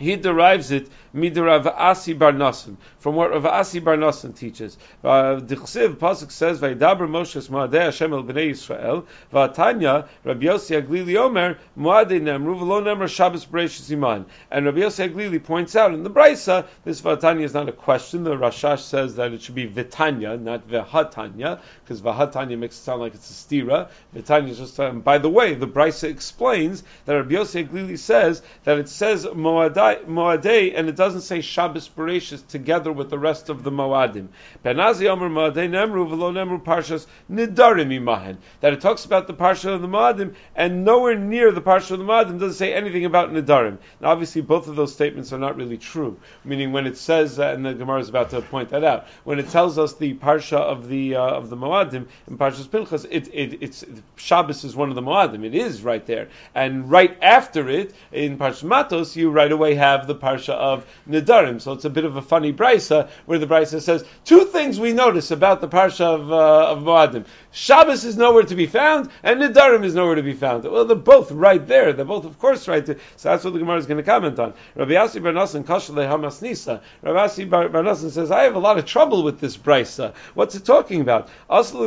[0.00, 4.78] he derives it midirav Asi Bar Nasan, from what Rav Asi Bar Nasan teaches.
[5.02, 11.16] Uh, Chsiv Pasuk says, "Vaydaber Moshe Moadei Hashem el Bnei Yisrael." V'Atanya Rabbi Yossi Aglili
[11.16, 14.26] Omer Moadei Nemru V'Lo Nemru Shabbos Bereishis Iman.
[14.50, 18.24] And Rabbi Yossi Aglili points out in the Brisa, this V'Atanya is not a question.
[18.24, 23.00] The Rashash says that it should be V'Tanya, not V'Hatanya, because V'Hatanya makes it sound
[23.00, 23.88] like it's a stira.
[24.14, 24.78] V'Tanya is just.
[24.78, 29.26] Um, by the way, the Brisa explains that Rabbi Yossi Aglili says that it says
[29.26, 34.28] Moadei and it doesn't say Shabbos Bereshis together with the rest of the Moadim.
[34.64, 38.36] Benazi Omer Moadei Nemru V'lo Nemru Parshas Nidarim Imahen.
[38.60, 41.98] That it talks about the Parsha of the Moadim, and nowhere near the Parsha of
[41.98, 43.78] the Moadim doesn't say anything about Nidarim.
[44.00, 46.18] Now, obviously, both of those statements are not really true.
[46.44, 49.38] Meaning, when it says, uh, and the Gemara is about to point that out, when
[49.38, 53.28] it tells us the Parsha of the uh, of the Moadim in Parshas Pinchas, it,
[53.32, 53.84] it, it's
[54.16, 55.44] Shabbos is one of the Moadim.
[55.44, 60.06] It is right there, and right after it in Parshas Matos, you right away have
[60.06, 61.60] the Parsha of Nidarim.
[61.60, 64.92] So it's a bit of a funny brisa where the brisa says two things we
[64.92, 67.24] notice about the parsha of, uh, of Moadim.
[67.52, 70.62] Shabbos is nowhere to be found, and Nidarim is nowhere to be found.
[70.64, 71.92] Well, they're both right there.
[71.92, 72.98] They're both, of course, right there.
[73.16, 74.54] So that's what the Gemara is going to comment on.
[74.76, 76.80] Rabbi Yasi Bar Nasan Hamas Nisa.
[77.02, 80.14] Rabbi Yasi Bar Nasan says, I have a lot of trouble with this brisa.
[80.34, 81.28] What's it talking about?
[81.48, 81.82] So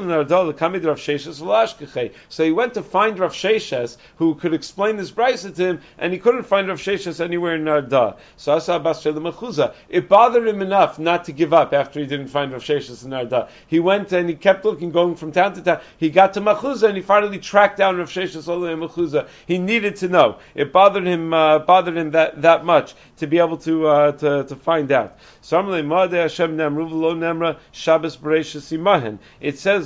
[2.43, 6.19] he went to find Rav Sheshes, who could explain this brisa to him, and he
[6.19, 8.17] couldn't find Rav Sheshes anywhere in, uh, Arda.
[8.35, 9.73] So Asa Mechuza.
[9.87, 13.13] It bothered him enough not to give up after he didn't find Rav Sheshis in
[13.13, 13.47] Arda.
[13.67, 15.79] He went and he kept looking, going from town to town.
[15.97, 19.27] He got to Mechuza and he finally tracked down Rav the way Mechuza.
[19.47, 20.39] He needed to know.
[20.55, 24.43] It bothered him, uh, bothered him that, that much to be able to, uh, to,
[24.45, 25.17] to find out.
[25.39, 25.71] It says,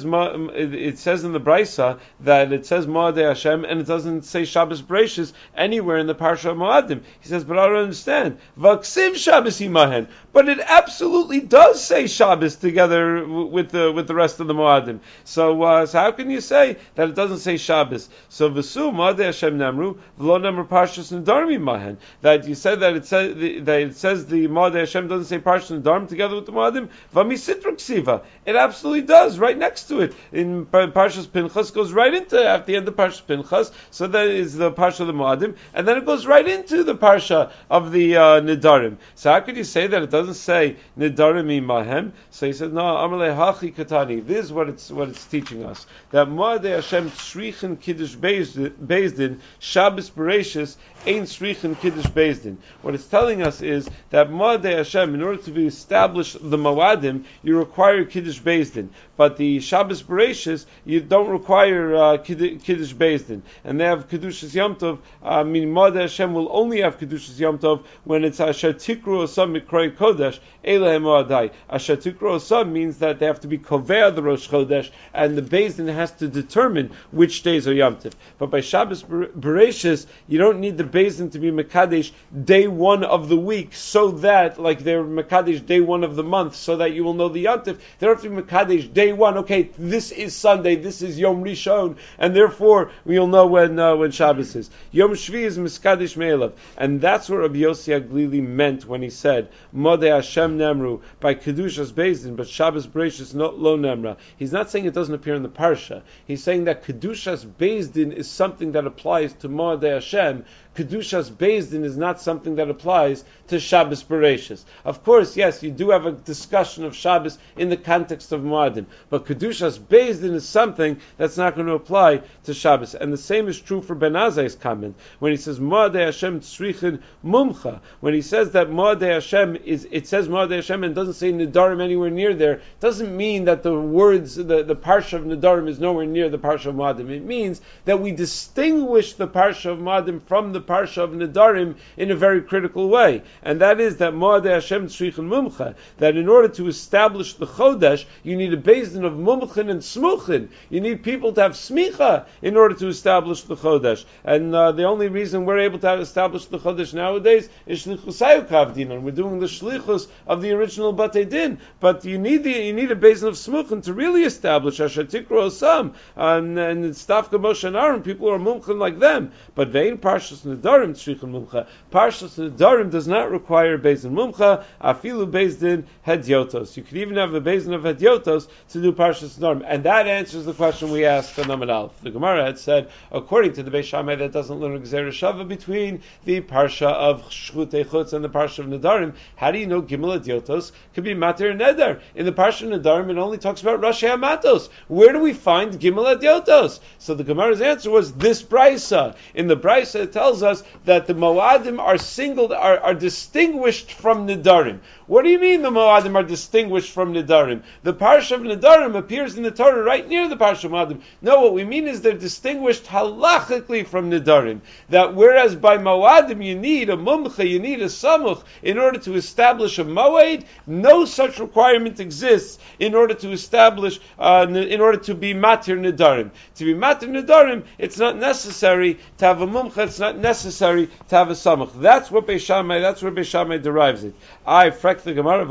[0.06, 4.82] it says in the Brisa that it says Ma'adeh Hashem and it doesn't say Shabbos
[4.82, 7.01] Bereshis anywhere in the Parsha Moadim.
[7.19, 8.38] He says, but I don't understand.
[8.60, 10.08] Vaksiv Shabbos Imahen.
[10.34, 14.99] But it absolutely does say Shabbos together with the with the rest of the Moadim.
[15.23, 18.10] So, how can you say that it doesn't say Shabbos?
[18.30, 21.98] So Vasu Ma'adeh Hashem Nemru V'lo Nemra Parshas Nedarim Imahen.
[22.22, 25.82] That you said that it says that it says the Ma'adeh Hashem doesn't say Parshas
[25.82, 26.89] Nedarim together with the Moadim.
[27.13, 28.24] Vamisitra Ksiva.
[28.46, 30.15] It absolutely does, right next to it.
[30.32, 33.72] In Parshas Pinchas goes right into at the end of Parshas Pinchas.
[33.91, 36.96] So that is the Parsha of the Moadim, and then it goes right into the
[36.96, 38.98] Parsha of the uh, Nidarim.
[39.15, 42.12] So how could you say that it doesn't say Nidarim imahem?
[42.32, 44.26] So he said, no, Amalei Hachi Katani.
[44.26, 50.10] This is what it's what it's teaching us that Moadei Hashem Shrichen Kiddush Bezdin Shabbos
[50.10, 52.58] Bereshis Ein Shrichen Kiddush Bezdin.
[52.82, 57.58] What it's telling us is that Moadei Hashem, in order to establish the Moadim, you
[57.58, 63.86] require Kiddush Bezdin, but the Shabbos Bereshis you don't require uh, Kiddush Bezdin, and they
[63.86, 64.99] have Kedushas Yom Tov.
[65.23, 69.60] Uh, meaning Moadei Hashem will only have Kedushas Yom Tov when it's Asher Tikru Osam
[69.60, 71.51] Mikroy Kodesh Elehem Moadai.
[71.69, 75.41] Asher Tikru Osam means that they have to be Kovea the Rosh Chodesh, and the
[75.41, 78.13] Bezdin has to determine which days are Yom Tov.
[78.38, 82.12] But by Shabbos Bereshis, you don't need the Bezdin to be Mekadesh
[82.45, 86.56] day one of the week, so that, like they're Mekadesh day one of the month,
[86.56, 87.80] so that you will know the Yom Tov.
[87.99, 91.43] They don't have to be Mekadesh day one, okay, this is Sunday, this is Yom
[91.43, 94.70] Rishon, and therefore we'll know when, uh, when Shabbos is.
[94.91, 96.54] Yom Shvi is Miskadish Me'elav.
[96.78, 101.91] And that's what Rabbi Yossi Aglili meant when he said, Modeh Hashem Nemru, by Kedushas
[101.91, 104.17] Bezdin, but Shabbos Bereshis not Lo Nemra.
[104.38, 106.02] He's not saying it doesn't appear in the Parsha.
[106.26, 110.46] He's saying that Kedushas Bezdin is something that applies to Modeh Hashem,
[110.78, 114.63] Kedushas Bezdin is not something that applies to Shabbos Bereshis.
[114.86, 118.86] Of course, yes, you do have a discussion of Shabbos in the context of Moadim,
[119.10, 122.94] but Kedushas Bezdin is something that's not going to apply to Shabbos.
[122.94, 127.02] And the same is true for Ben Azai's comment when he says Moadei Hashem Tzrichin
[127.26, 127.80] Mumcha.
[128.00, 131.82] When he says that Moadei Hashem is, it says Moadei Hashem and doesn't say Nidarim
[131.82, 132.62] anywhere near there.
[132.82, 136.68] Doesn't mean that the words, the, the parsha of Nidarim is nowhere near the parsha
[136.68, 137.10] of Moadim.
[137.10, 142.12] It means that we distinguish the parsha of Moadim from the parsha of Nidarim in
[142.12, 145.75] a very critical way, and that is that Moadei Hashem Tzrichin Mumcha.
[145.97, 150.49] That in order to establish the Chodesh, you need a basin of Mumchin and Smuchin.
[150.69, 154.84] You need people to have smicha in order to establish the Chodesh, and uh, the
[154.84, 159.01] only reason we're able to establish the Chodesh nowadays is Shlichusayu Kavdinan.
[159.01, 162.91] We're doing the Shlichus of the original Batei Din, but you need the, you need
[162.91, 167.75] a basin of Smuchin to really establish Asher Tikro Osam, and, and Stavka Moshe and
[167.75, 171.67] Aaron, people are Mumchin like them, but Vein Parshas Nedarim Tzrichin Mumcha.
[171.91, 176.76] Parshas Nedarim does not require Bezin Mumcha, Afilu Bezdin Hedyotos.
[176.78, 180.46] You could even have a Bezin of Hedyotos to do Parshas Nedarim, and that answers
[180.46, 182.00] the question we asked on Naman Alf.
[182.02, 186.02] The Gemara had said, according to the Beis Shammai, that doesn't learn Gzera Shava between
[186.26, 189.15] the Parsha of Shechutei Chutz and the Parsha of Nedarim.
[189.36, 192.02] How do you know Gimel Hedyotos could be Mater Nedar?
[192.15, 194.70] In the Parsha of Nedarim, it only talks about Rashi Hamatos.
[194.88, 196.80] Where do we find Gimel Hedyotos?
[197.00, 199.15] So the Gemara's answer was this Brisa.
[199.34, 204.28] In the Brisa, it tells us that the Moadim are singled, are, are distinguished from
[204.28, 204.80] Nidarim.
[205.08, 207.63] What do you mean the Moadim are distinguished from Nidarim?
[207.84, 211.02] The Parsha of Nidarim appears in the Torah right near the Parsha of Moadim.
[211.22, 214.60] No, what we mean is they're distinguished halachically from Nidarim.
[214.89, 219.15] That whereas by Moadim you need a Mumcha, you need a Samuch in order to
[219.15, 225.15] establish a Moed, no such requirement exists in order to establish, uh, in order to
[225.15, 226.32] be Matir Nidarim.
[226.56, 231.15] To be Matir Nidarim, it's not necessary to have a Mumcha, it's not necessary to
[231.15, 231.80] have a Samuch.
[231.80, 234.13] That's what Beis Shammai, that's where Beis Shammai derives it.
[234.46, 235.46] I, frek the Gemara.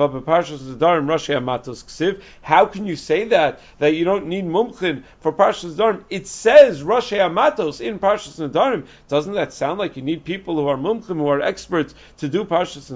[2.43, 3.61] How can you say that?
[3.79, 6.05] That you don't need Mumchin for Parshas Nidarim?
[6.11, 8.87] It says Rashi Amatos in Parshas Nidarim.
[9.09, 12.45] Doesn't that sound like you need people who are Mumchin, who are experts to do
[12.45, 12.91] Parshas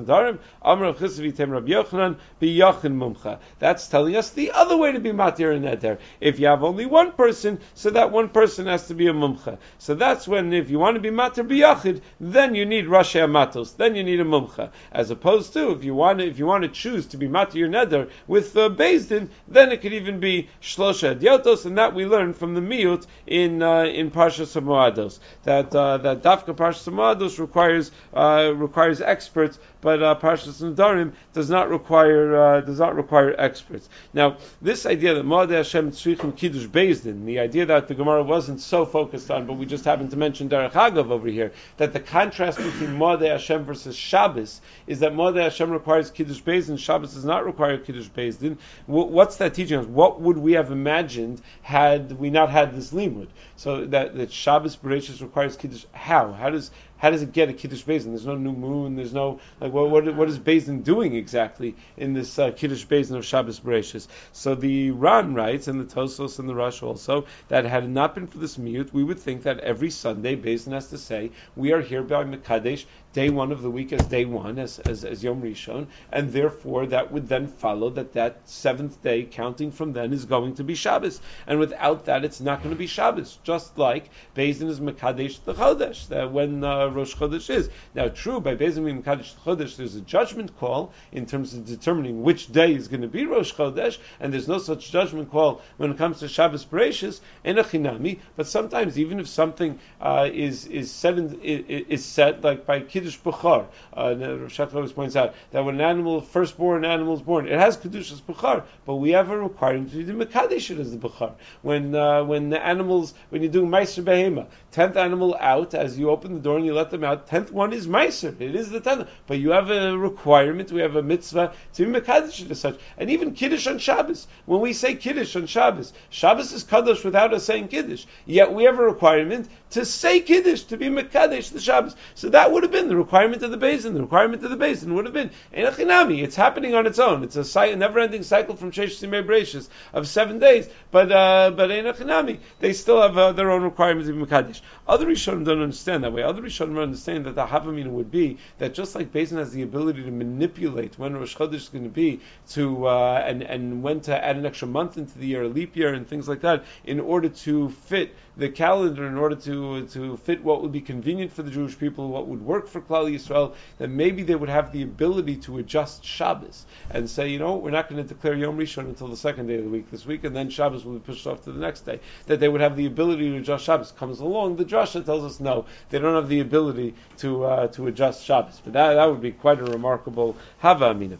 [2.90, 3.38] Mumcha.
[3.58, 5.98] That's telling us the other way to be Matir and Eder.
[6.20, 9.58] If you have only one person, so that one person has to be a Mumcha.
[9.78, 13.20] So that's when, if you want to be Matir Biyachin, yachid, then you need Rashi
[13.20, 14.70] Amatos, then you need a mumcha.
[14.92, 17.58] As opposed to if you want to, if you want to choose to be mati
[17.58, 22.06] your neder with uh, Din, then it could even be shlosha adyotos, and that we
[22.06, 25.20] learn from the miut in uh, in Parsha Samoados.
[25.44, 31.48] That uh, that dafka Parsha Samoados requires uh, requires experts, but uh, Parshas Nadarim does
[31.50, 33.88] not require uh, does not require experts.
[34.12, 38.60] Now, this idea that Moadei Hashem Tzrichim Kiddush Din, the idea that the Gemara wasn't
[38.60, 42.00] so focused on, but we just happened to mention Derech Hagav over here, that the
[42.00, 47.24] contrast between Moadei Hashem versus Shabbos is that Moadei Hashem requires Kiddush Din, Shabbos does
[47.24, 48.58] not require Kiddush Din.
[48.86, 49.86] What's that teaching us?
[49.86, 53.28] What would we have imagined had we not had this limud?
[53.56, 55.84] So that, that Shabbos Bereshis requires Kiddush.
[55.92, 56.32] How?
[56.32, 58.10] How does how does it get a Kiddush Bezin?
[58.10, 58.94] There's no new moon.
[58.94, 63.16] There's no like what what, what is Bezin doing exactly in this uh, Kiddush Bezin
[63.16, 64.06] of Shabbos Bereshis?
[64.32, 68.14] So the Ran writes, and the Tosos and the Rosh also, that had it not
[68.14, 71.72] been for this miut, we would think that every Sunday Bezin has to say, we
[71.72, 75.22] are here by Mekadesh day one of the week as day one, as, as, as
[75.22, 80.12] Yom Rishon, and therefore that would then follow that that seventh day, counting from then,
[80.12, 81.20] is going to be Shabbos.
[81.46, 83.38] And without that, it's not going to be Shabbos.
[83.42, 87.70] Just like Bezin is Mekadesh the Chodesh, that when uh, Rosh Chodesh is.
[87.94, 91.66] Now, true, by Bezin being Mekadesh the Chodesh, there's a judgment call in terms of
[91.66, 95.62] determining which day is going to be Rosh Chodesh, and there's no such judgment call
[95.78, 98.20] when it comes to Shabbos Bereshis in a Chinami.
[98.36, 103.18] But sometimes, even if something uh, is is set is, is set like by Kiddush
[103.20, 103.66] Bukhar.
[103.94, 108.20] Uh, always points out that when an animal, firstborn animal is born, it has Kedushas
[108.20, 111.32] Bukhar, but we have a requirement to do Mekadesh as the Bukhar.
[111.62, 116.10] When, uh, when the animals, when you do Meiser Behema, tenth animal out, as you
[116.10, 118.38] open the door and you let them out, tenth one is Meiser.
[118.38, 119.08] It is the tenth.
[119.26, 122.78] But you have a requirement, we have a mitzvah to be Mekadesh as such.
[122.98, 124.26] And even Kiddush on Shabbos.
[124.44, 128.04] When we say Kiddush on Shabbos, Shabbos is Kaddish without us saying Kiddush.
[128.26, 131.96] Yet we have a requirement to say Kiddush, to be Mekadesh the Shabbos.
[132.14, 133.94] So that would have been the requirement of the basin.
[133.94, 136.24] The requirement of the basin would have been Enachinami.
[136.24, 137.22] It's happening on its own.
[137.22, 140.68] It's a, never-ending cycle from Simei of seven days.
[140.90, 144.60] But uh, but they still have uh, their own requirements of Mekadesh.
[144.88, 146.24] Other Rishonim don't understand that way.
[146.24, 150.02] Other Rishonim understand that the Havamina would be that just like basin has the ability
[150.02, 152.20] to manipulate when Rosh Chodesh is going to be
[152.50, 155.76] to uh, and and when to add an extra month into the year, a leap
[155.76, 160.16] year, and things like that, in order to fit the calendar in order to to
[160.16, 163.54] fit what would be convenient for the Jewish people, what would work for Klal Yisrael,
[163.76, 167.70] then maybe they would have the ability to adjust Shabbos and say, you know, we're
[167.70, 170.24] not going to declare Yom Rishon until the second day of the week this week,
[170.24, 172.00] and then Shabbos will be pushed off to the next day.
[172.26, 174.56] That they would have the ability to adjust Shabbos comes along.
[174.56, 178.62] The Drasha tells us no, they don't have the ability to uh, to adjust Shabbos.
[178.64, 181.18] But that that would be quite a remarkable Hava Amina.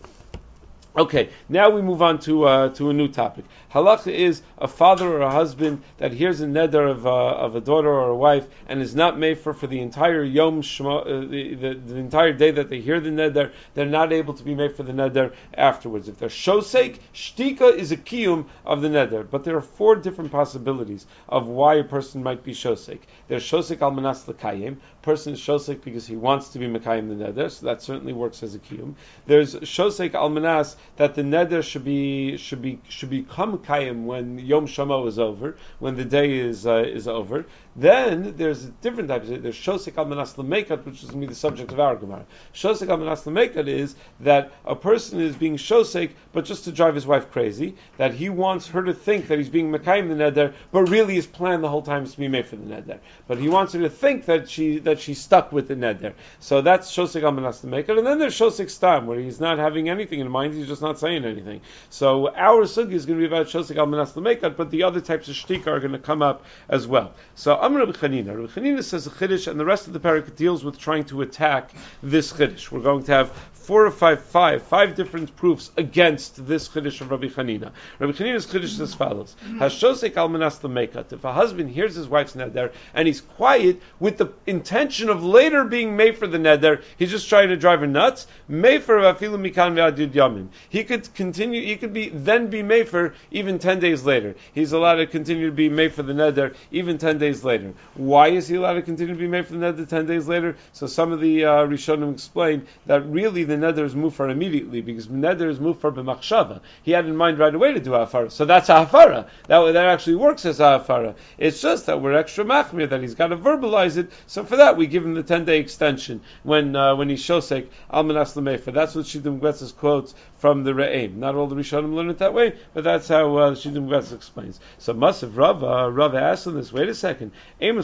[0.96, 3.44] Okay, now we move on to uh, to a new topic.
[3.72, 7.60] Halacha is a father or a husband that hears a neder of, uh, of a
[7.60, 11.54] daughter or a wife and is not made for the entire yom shema, uh, the,
[11.54, 13.52] the, the, entire day that they hear the neder.
[13.74, 16.08] They're not able to be made for the neder afterwards.
[16.08, 19.24] If they're shosek, shtika is a kiyum of the neder.
[19.30, 22.98] But there are four different possibilities of why a person might be shosek.
[23.28, 24.78] There's shosek al manas lekayim.
[25.02, 28.42] Person is shosek because he wants to be mekayim the neder, so that certainly works
[28.42, 28.94] as a kiyum.
[29.26, 34.38] There's shosek al manas that the neder should be should be should become kayim when
[34.38, 37.46] Yom Shama is over, when the day is uh, is over.
[37.76, 39.28] Then there's different types.
[39.28, 42.24] There's shosek al manas which is going to be the subject of our Gemara.
[42.52, 43.24] Shosek al manas
[43.68, 47.76] is that a person is being shosek, but just to drive his wife crazy.
[47.96, 51.28] That he wants her to think that he's being mekayim the neder, but really his
[51.28, 52.98] plan the whole time is to be made for the neder.
[53.28, 56.14] But he wants her to think that she that she's stuck with the neder.
[56.40, 57.62] So that's shosek al manas.
[57.62, 60.54] And then there's shosek stam, where he's not having anything in mind.
[60.54, 61.60] He's just not saying anything.
[61.88, 64.10] So our sugi is going to be about shosek al manas
[64.56, 67.12] but the other types of shtika are going to come up as well.
[67.36, 68.34] So Amr Rabbi Chanina.
[68.34, 71.20] Rabbi Chanina says a chiddush, and the rest of the parak deals with trying to
[71.20, 72.70] attack this chiddush.
[72.70, 77.08] We're going to have four or five, five, five different proofs against this chiddush of
[77.12, 77.70] Rabbi Chanina.
[78.00, 81.12] Rabbi Chanina's chiddush is as follows: Hashosek almanas mekat.
[81.12, 85.62] If a husband hears his wife's neder and he's quiet with the intention of later
[85.62, 88.26] being made for the neder, he's just trying to drive her nuts.
[88.50, 90.48] Mefer afilu mikan ve'adid.
[90.68, 91.64] He could continue.
[91.64, 94.34] He could be then be made for even ten days later.
[94.52, 97.74] He's allowed to continue to be made for the neder even ten days later.
[97.94, 100.56] Why is he allowed to continue to be made for the neder ten days later?
[100.72, 105.06] So some of the uh, Rishonim explain that really the neder is mufar immediately because
[105.08, 106.60] neder is mufar b'machshava.
[106.82, 109.28] He had in mind right away to do hafara, so that's a hafara.
[109.46, 111.14] That that actually works as a hafara.
[111.38, 114.10] It's just that we're extra machmir that he's got to verbalize it.
[114.26, 117.68] So for that we give him the ten day extension when uh, when he's shosek
[117.92, 118.72] almanas lemefer.
[118.72, 121.16] That's what Shittah Mekubetzes quotes from the Re'im.
[121.16, 124.60] Not all the Rishonim learn it that way, but that's how uh, Shittah Mekubetzes explains.
[124.78, 126.72] So Masav Rava, Rava asked on this.
[126.72, 127.32] Wait a second.
[127.58, 127.74] When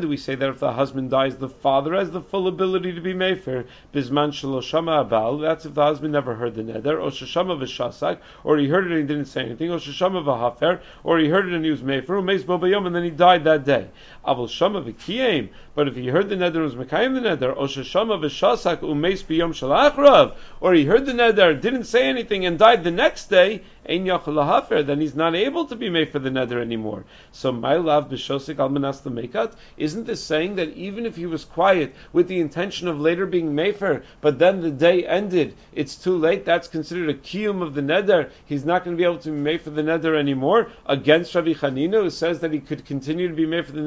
[0.00, 3.00] do we say that if the husband dies, the father has the full ability to
[3.00, 3.66] be mefer?
[3.92, 5.40] Bisman Shaloshama Abal.
[5.40, 7.02] That's if the husband never heard the neder.
[7.02, 8.18] Or Shashama V'shasak.
[8.44, 9.70] Or he heard it and he didn't say anything.
[9.70, 10.80] Or Shashama V'hafer.
[11.04, 12.10] Or he heard it and he was mefer.
[12.10, 13.88] Or Meis and then he died that day.
[14.26, 15.50] Avol Shama V'kiyim.
[15.74, 17.56] But if he heard the neder was Mekayim the neder.
[17.56, 20.34] Or Shashama V'shasak Umeis Biyom Shalachrav.
[20.60, 25.14] Or he heard the neder, didn't say anything and died the next day then he's
[25.14, 27.04] not able to be made for the neder anymore.
[27.30, 29.52] So my love b'shosik al manas mekat.
[29.76, 33.52] Isn't this saying that even if he was quiet with the intention of later being
[33.52, 36.44] mefer, but then the day ended, it's too late.
[36.44, 38.30] That's considered a kiyum of the neder.
[38.46, 40.68] He's not going to be able to be made for the neder anymore.
[40.86, 43.80] Against Rabbi Chanina, who says that he could continue to be made for the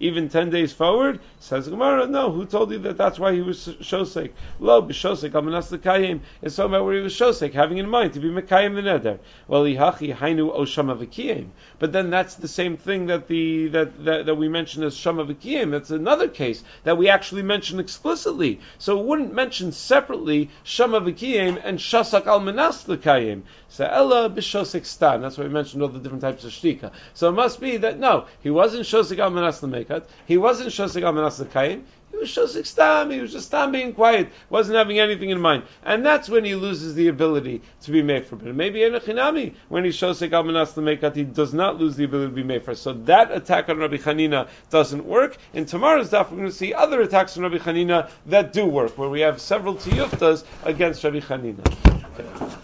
[0.00, 2.30] even ten days forward, says Gemara, no.
[2.30, 2.96] Who told you that?
[2.96, 4.32] That's why he was shosek.
[4.60, 6.20] Lo b'shosik al manas lekayim.
[6.40, 9.18] It's talking about where he was shosek, having in mind to be mekayim the neder.
[9.48, 11.48] Well, ihachi hainu oshama v'kiyim.
[11.78, 15.24] But then that's the same thing that the that, that, that we mentioned as shama
[15.24, 15.70] v'kiyim.
[15.70, 18.60] That's another case that we actually mentioned explicitly.
[18.78, 23.42] So it wouldn't mention separately shama v'kiyim and shasak al manas l'kayim.
[23.72, 25.22] So ella b'shosik stan.
[25.22, 26.92] That's why we mentioned all the different types of shtika.
[27.14, 30.04] So it must be that no, he wasn't shosik al manas l'mekat.
[30.26, 31.82] He wasn't shosik al manas l'kayim.
[32.10, 33.10] He was shosik stam.
[33.10, 36.54] He was just stam being quiet, wasn't having anything in mind, and that's when he
[36.54, 38.36] loses the ability to be made for.
[38.36, 42.04] But maybe in a chinami, when he shosik almanas mekat, he does not lose the
[42.04, 42.74] ability to be made for.
[42.74, 45.38] So that attack on Rabbi Chanina doesn't work.
[45.54, 48.98] In tomorrow's daf, we're going to see other attacks on Rabbi Chanina that do work,
[48.98, 51.66] where we have several tiyuftas against Rabbi Chanina.
[52.18, 52.58] Okay.